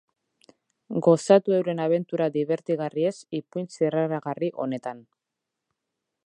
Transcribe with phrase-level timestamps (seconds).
[1.07, 5.05] Gozatu euren abentura dibertigarriez ipuin zirraragarri honetan.